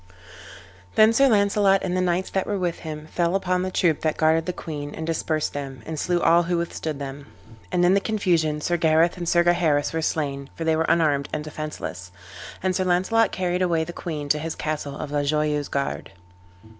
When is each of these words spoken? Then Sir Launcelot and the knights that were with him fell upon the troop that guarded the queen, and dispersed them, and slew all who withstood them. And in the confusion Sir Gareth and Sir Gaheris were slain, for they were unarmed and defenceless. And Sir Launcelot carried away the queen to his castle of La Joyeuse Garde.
Then 0.95 1.13
Sir 1.13 1.27
Launcelot 1.27 1.83
and 1.83 1.95
the 1.95 2.01
knights 2.01 2.31
that 2.31 2.47
were 2.47 2.57
with 2.57 2.79
him 2.79 3.05
fell 3.05 3.35
upon 3.35 3.61
the 3.61 3.69
troop 3.69 4.01
that 4.01 4.17
guarded 4.17 4.47
the 4.47 4.51
queen, 4.51 4.95
and 4.95 5.05
dispersed 5.05 5.53
them, 5.53 5.83
and 5.85 5.99
slew 5.99 6.19
all 6.19 6.41
who 6.41 6.57
withstood 6.57 6.97
them. 6.97 7.27
And 7.71 7.85
in 7.85 7.93
the 7.93 7.99
confusion 7.99 8.61
Sir 8.61 8.77
Gareth 8.77 9.15
and 9.17 9.29
Sir 9.29 9.43
Gaheris 9.43 9.93
were 9.93 10.01
slain, 10.01 10.49
for 10.55 10.63
they 10.63 10.75
were 10.75 10.87
unarmed 10.89 11.29
and 11.31 11.43
defenceless. 11.43 12.11
And 12.63 12.75
Sir 12.75 12.83
Launcelot 12.85 13.31
carried 13.31 13.61
away 13.61 13.83
the 13.83 13.93
queen 13.93 14.27
to 14.29 14.39
his 14.39 14.55
castle 14.55 14.97
of 14.97 15.11
La 15.11 15.21
Joyeuse 15.21 15.69
Garde. 15.69 16.11